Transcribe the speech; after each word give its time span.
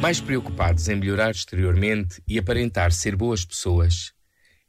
Mais 0.00 0.20
preocupados 0.20 0.88
em 0.88 0.94
melhorar 0.94 1.32
exteriormente 1.32 2.22
e 2.26 2.38
aparentar 2.38 2.92
ser 2.92 3.16
boas 3.16 3.44
pessoas, 3.44 4.12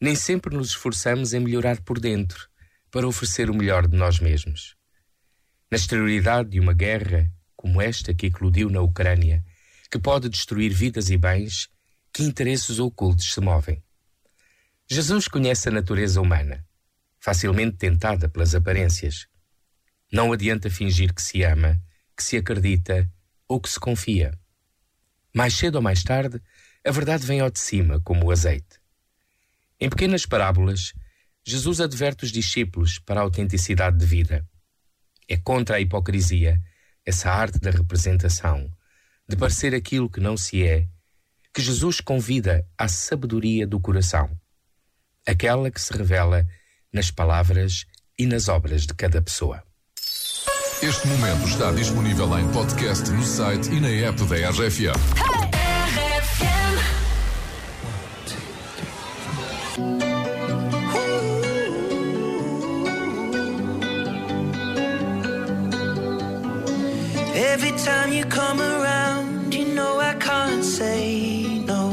nem 0.02 0.16
sempre 0.16 0.56
nos 0.56 0.70
esforçamos 0.70 1.34
em 1.34 1.40
melhorar 1.40 1.80
por 1.82 2.00
dentro, 2.00 2.50
para 2.90 3.08
oferecer 3.08 3.48
o 3.48 3.54
melhor 3.54 3.88
de 3.88 3.96
nós 3.96 4.20
mesmos. 4.20 4.76
Na 5.70 5.78
exterioridade 5.78 6.50
de 6.50 6.60
uma 6.60 6.74
guerra 6.74 7.32
como 7.56 7.80
esta 7.80 8.12
que 8.12 8.26
eclodiu 8.26 8.70
na 8.70 8.82
Ucrânia, 8.82 9.46
que 9.92 10.00
pode 10.00 10.30
destruir 10.30 10.74
vidas 10.74 11.12
e 11.12 11.18
bens, 11.18 11.70
que 12.12 12.24
interesses 12.24 12.80
ocultos 12.80 13.32
se 13.32 13.40
movem. 13.40 13.84
Jesus 14.90 15.28
conhece 15.28 15.70
a 15.70 15.72
natureza 15.72 16.20
humana, 16.20 16.66
facilmente 17.20 17.78
tentada 17.78 18.28
pelas 18.28 18.56
aparências. 18.56 19.28
Não 20.12 20.34
adianta 20.34 20.72
fingir 20.72 21.14
que 21.14 21.22
se 21.22 21.44
ama, 21.44 21.80
que 22.18 22.24
se 22.24 22.36
acredita 22.36 23.08
ou 23.48 23.62
que 23.62 23.70
se 23.70 23.80
confia. 23.80 24.32
Mais 25.34 25.54
cedo 25.54 25.76
ou 25.76 25.82
mais 25.82 26.04
tarde, 26.04 26.42
a 26.86 26.92
verdade 26.92 27.26
vem 27.26 27.40
ao 27.40 27.50
de 27.50 27.60
cima, 27.60 28.00
como 28.02 28.26
o 28.26 28.32
azeite. 28.32 28.80
Em 29.80 29.90
pequenas 29.90 30.26
parábolas, 30.26 30.94
Jesus 31.46 31.80
adverte 31.80 32.26
os 32.26 32.32
discípulos 32.32 33.00
para 33.00 33.20
a 33.20 33.24
autenticidade 33.24 33.98
de 33.98 34.06
vida. 34.06 34.48
É 35.28 35.38
contra 35.38 35.78
a 35.78 35.80
hipocrisia, 35.80 36.60
essa 37.06 37.32
arte 37.32 37.60
da 37.60 37.72
representação, 37.72 38.72
de 39.28 39.36
parecer 39.36 39.74
aquilo 39.74 40.10
que 40.10 40.20
não 40.20 40.36
se 40.36 40.64
é, 40.66 40.88
que 41.54 41.62
Jesus 41.62 42.02
convida 42.02 42.68
à 42.78 42.88
sabedoria 42.88 43.66
do 43.66 43.80
coração, 43.80 44.30
aquela 45.26 45.72
que 45.72 45.82
se 45.82 45.94
revela 45.94 46.48
nas 46.92 47.12
palavras 47.12 47.86
e 48.18 48.26
nas 48.26 48.48
obras 48.48 48.86
de 48.86 48.94
cada 48.94 49.22
pessoa. 49.22 49.64
Este 50.82 51.08
momento 51.10 51.46
está 51.46 51.72
disponível 51.74 52.40
em 52.40 52.48
podcast 52.52 53.12
no 53.12 53.22
site 53.22 53.70
e 53.70 53.82
na 53.82 53.90
app 54.08 54.24
da 54.24 54.50
RFM. 54.50 54.96
Every 67.36 67.72
time 67.74 68.14
you 68.14 68.26
come 68.28 68.62
around, 68.62 69.54
you 69.54 69.66
know 69.76 70.00
I 70.00 70.14
can't 70.14 70.64
say 70.64 71.62
no. 71.68 71.92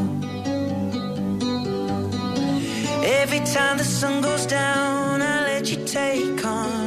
Every 3.03 3.41
time 3.41 3.79
the 3.79 3.85
sun 3.85 4.21
goes 4.23 4.47
down, 4.47 5.23
I 5.23 5.43
let 5.45 5.73
you 5.73 5.85
take 5.85 6.37
control. 6.41 6.86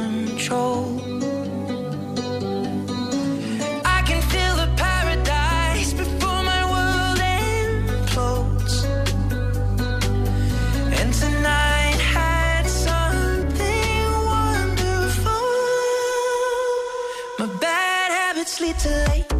it's 18.50 18.60
little 18.60 18.90
late. 19.14 19.39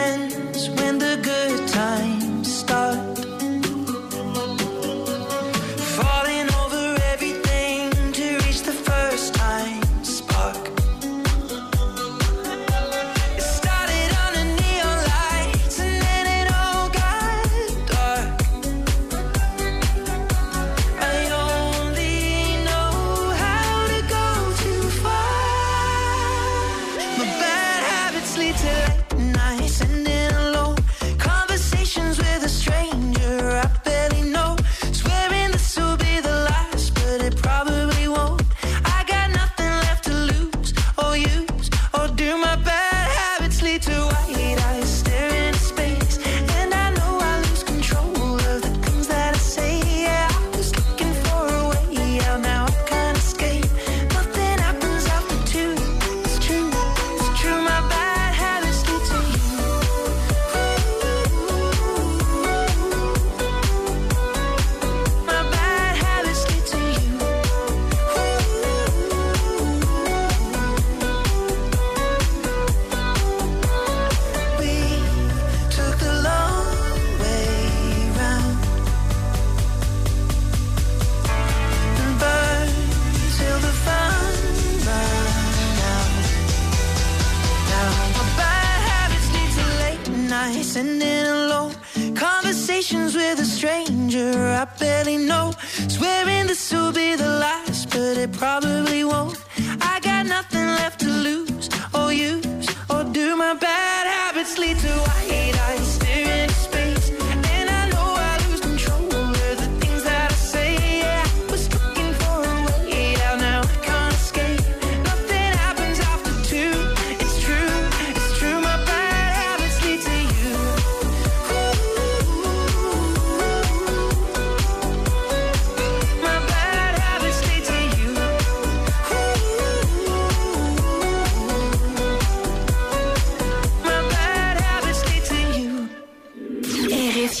and 90.51 91.01
in 91.01 91.25
alone 91.25 91.73
conversations 92.13 93.15
with 93.15 93.39
a 93.39 93.45
stranger 93.45 94.33
I 94.37 94.65
barely 94.77 95.17
know. 95.17 95.53
Swearing 95.87 96.47
this 96.47 96.73
will 96.73 96.91
be 96.91 97.15
the 97.15 97.29
last, 97.45 97.89
but 97.89 98.17
it 98.17 98.31
probably 98.33 98.70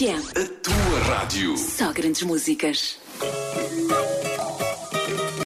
RFM, 0.01 0.31
A 0.35 0.47
tua 0.63 0.99
rádio. 1.15 1.55
só 1.55 1.93
grandes 1.93 2.23
músicas. 2.23 2.97